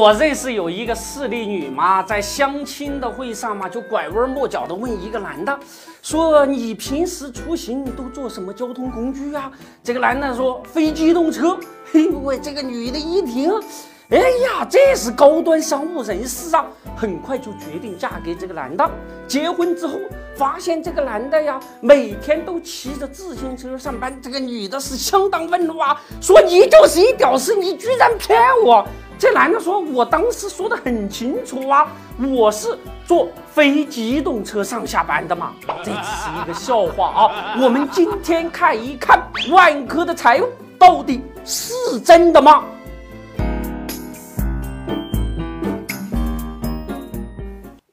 [0.00, 5.60] 我认识有一个势利女嘛，在相亲的会上嘛，就拐弯抹角的问一个男的，
[6.00, 9.52] 说你平时出行都坐什么交通工具啊？
[9.84, 11.54] 这个男的说非机动车。
[11.92, 13.52] 嘿 喂，这个女的一听，
[14.10, 18.90] 哎呀，这是高端商务人士啊，很快就决定嫁给这个男的。
[19.28, 19.94] 结婚之后，
[20.34, 24.20] 发现这个男的呀，每天都骑着自行车上班。
[24.20, 28.84] 这个女的是相当愤怒啊，说你就是一屌丝，你居然骗我！
[29.16, 31.86] 这男的说：“我当时说的很清楚啊，
[32.18, 35.52] 我是坐非机动车上下班的嘛，
[35.84, 37.56] 这只是一个笑话啊。
[37.62, 40.48] 我们今天看一看万科的财务
[40.78, 42.64] 到底是真的吗？”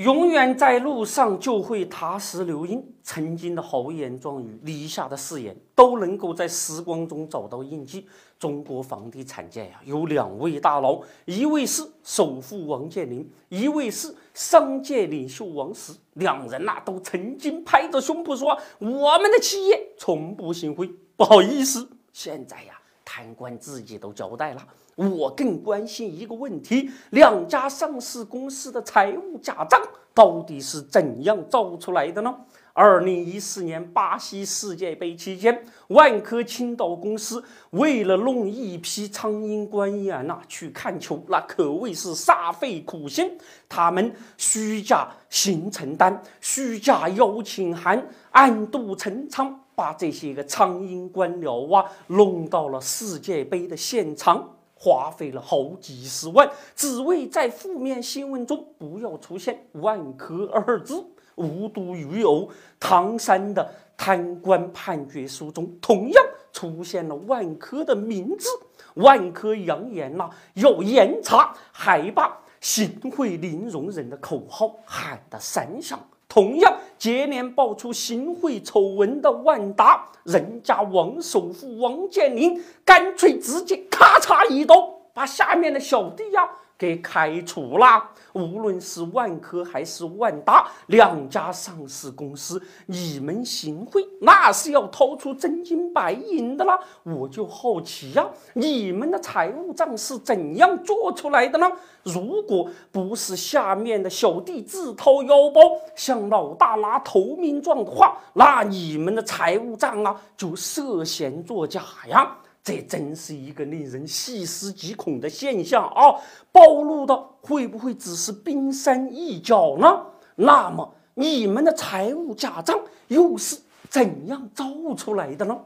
[0.00, 2.82] 永远在路上就会踏石留印。
[3.02, 8.08] 曾经的豪言壮语，立下的誓言，都能够在时光中找到印记。
[8.38, 15.92] 中国房地产界呀，有两位大佬，一位是首富王健林，一位是商界领袖王石。
[16.14, 24.66] 两人呐，都曾经拍着胸脯说：“我们的企业从不行贿。”不好意思，现在呀，贪官自己都交代了。
[24.96, 29.80] 我更关心一个问题：两家上市公司的财务假账
[30.14, 32.34] 到底是怎样造出来的呢？
[32.72, 43.36] 二零一四年巴西世界杯期间，万科青岛公司为了弄一批苍蝇官员呐去看球，那可谓是煞费苦心。
[43.68, 54.48] 他们虚假行程单、虚假邀请函，暗度陈仓，把这些个苍蝇官僚啊弄到了世界杯的现场。
[54.82, 61.04] 花费了好几十万，只为在负面新闻中不要出现“万科”二字。
[61.36, 68.48] 无独于偶，唐山的贪官判决书中同样出现了万科的名字。
[68.94, 75.98] 万科扬言呐要严查，还把“行贿零容忍”的口号喊得三响。
[76.30, 86.48] 同样接连爆出行贿丑闻的万达，人家王首富王健林干脆直接咔嚓一刀，把下面的小弟呀
[86.78, 88.10] 给开除了。
[88.32, 96.78] 无论是万科还是万达两家上市公司，你们行贿那是要掏出真金白银的啦。
[97.02, 101.68] 我就好奇呀，你们的财务账是怎样做出来的呢？
[102.04, 105.60] 如果不是下面的小弟自掏腰包
[105.96, 112.36] 向老大拿投名状的话，那你们的财务账啊就涉嫌作假呀！
[112.62, 116.14] 这真是一个令人细思极恐的现象啊！
[116.52, 120.06] 暴露的会不会只是冰山一角呢？
[120.36, 122.78] 那么你们的财务假账
[123.08, 124.66] 又是怎样造
[124.96, 125.58] 出来的呢？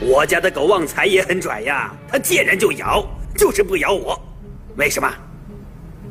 [0.00, 3.04] 我家的狗旺财也很拽呀，它见人就咬，
[3.36, 4.18] 就是不咬我，
[4.76, 5.12] 为什么？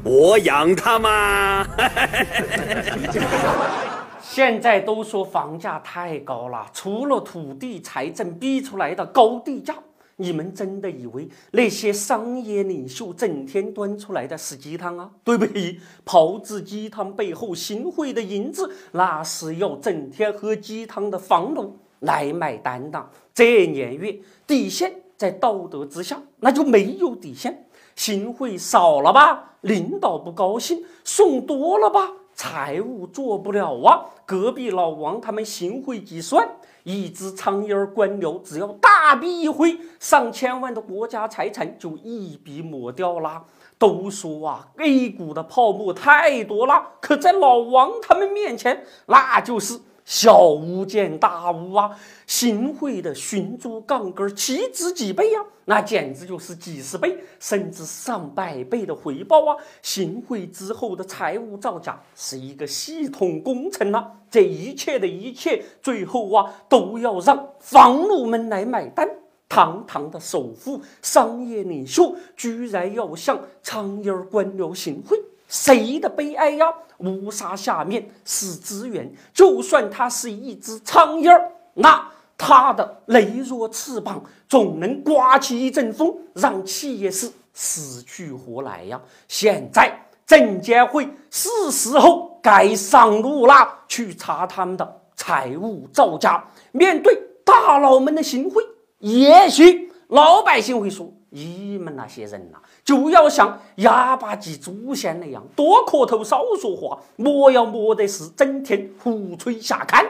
[0.03, 1.65] 我养它嘛？
[4.27, 9.75] 现在都说房价太高了，除了土地财政逼出来的高地价，
[10.15, 15.09] 你们真的以为那些商业领袖整天端出来的是鸡汤啊？
[15.23, 23.09] 对不起，炮制鸡汤背后行贿的银子，那是要整天喝鸡汤的房奴来买单的。
[23.33, 27.67] 这年月底线在道德之下，那就没有底线。
[27.95, 32.11] 行贿少了吧，领导不高兴；送多了吧。
[32.45, 34.05] 财务做不了啊！
[34.23, 36.47] 隔壁老王他们行贿计算，
[36.83, 43.43] 一只苍蝇儿官僚只要大笔一挥，上千万的国家财产就一笔抹掉啦。
[43.79, 49.79] 都说啊，A 股的泡沫太多了，可在老王他们面前，那就是。
[50.05, 51.89] 小巫见大巫啊！
[52.27, 55.39] 行贿的寻租杠杆岂止几倍呀？
[55.65, 59.57] 那简直就是几十倍，甚至上百倍的回报啊！
[59.81, 64.11] 行贿之后的财务造假是一个系统工程啊！
[64.29, 69.09] 这一切的一切，最后啊，都要让房奴们来买单。
[69.47, 75.17] 堂堂的首富、商业领袖，居然要向苍蝇官僚行贿！
[75.47, 76.65] 谁的悲哀呀？
[76.99, 82.07] 乌纱下面是资源，就算它是一只苍蝇儿，那
[82.37, 89.01] 它的羸弱翅膀总能刮起一阵风，让企业是死去活来呀！
[89.27, 89.93] 现在
[90.25, 96.43] 证监会是时候该上路了，去查他们的财务造假。
[96.71, 98.63] 面对大佬们的行贿，
[98.99, 110.05] 也许老百姓会说：“你们那些人呐、就要像哑巴祭祖先那样，多磕头，少说话，莫要莫得事，整天胡吹瞎侃。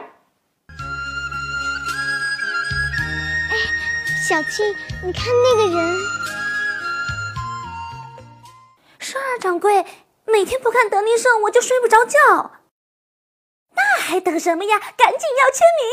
[3.50, 3.56] 哎，
[4.28, 4.64] 小青，
[5.04, 5.96] 你看那个人，
[9.00, 9.84] 说二掌柜
[10.26, 12.52] 每天不看德林社，我就睡不着觉。
[13.74, 14.78] 那还等什么呀？
[14.96, 15.90] 赶紧要签名，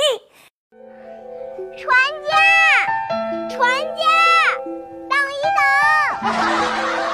[1.75, 1.91] 船
[2.30, 4.03] 家，船家。
[6.22, 7.12] アハ。